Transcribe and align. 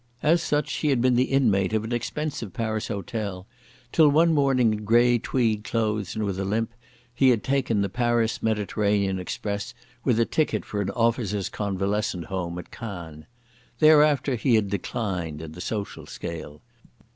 As 0.23 0.41
such 0.41 0.73
he 0.77 0.87
had 0.87 0.99
been 0.99 1.13
the 1.13 1.25
inmate 1.29 1.73
of 1.73 1.83
an 1.83 1.93
expensive 1.93 2.53
Paris 2.53 2.87
hotel, 2.87 3.45
till 3.91 4.09
one 4.09 4.33
morning, 4.33 4.73
in 4.73 4.83
grey 4.83 5.19
tweed 5.19 5.63
clothes 5.63 6.15
and 6.15 6.25
with 6.25 6.39
a 6.39 6.43
limp, 6.43 6.71
he 7.13 7.29
had 7.29 7.43
taken 7.43 7.83
the 7.83 7.87
Paris 7.87 8.41
Mediterranean 8.41 9.19
Express 9.19 9.75
with 10.03 10.19
a 10.19 10.25
ticket 10.25 10.65
for 10.65 10.81
an 10.81 10.89
officers' 10.89 11.49
convalescent 11.49 12.25
home 12.25 12.57
at 12.57 12.71
Cannes. 12.71 13.25
Thereafter 13.77 14.33
he 14.33 14.55
had 14.55 14.71
declined 14.71 15.39
in 15.39 15.51
the 15.51 15.61
social 15.61 16.07
scale. 16.07 16.63